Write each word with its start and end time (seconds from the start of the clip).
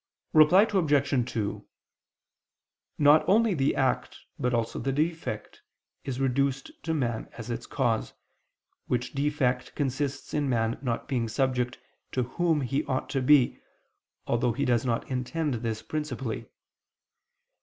Reply 0.33 0.63
Obj. 0.63 1.31
2: 1.31 1.67
Not 2.97 3.23
only 3.29 3.53
the 3.53 3.75
act, 3.75 4.17
but 4.39 4.51
also 4.51 4.79
the 4.79 4.91
defect, 4.91 5.61
is 6.03 6.19
reduced 6.19 6.71
to 6.81 6.95
man 6.95 7.29
as 7.33 7.51
its 7.51 7.67
cause, 7.67 8.13
which 8.87 9.13
defect 9.13 9.75
consists 9.75 10.33
in 10.33 10.49
man 10.49 10.79
not 10.81 11.07
being 11.07 11.27
subject 11.29 11.77
to 12.13 12.23
Whom 12.23 12.61
he 12.61 12.83
ought 12.85 13.11
to 13.11 13.21
be, 13.21 13.59
although 14.25 14.53
he 14.53 14.65
does 14.65 14.83
not 14.87 15.07
intend 15.07 15.53
this 15.61 15.83
principally. 15.83 16.47